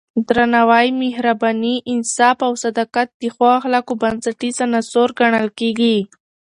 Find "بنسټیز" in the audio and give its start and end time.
4.01-4.55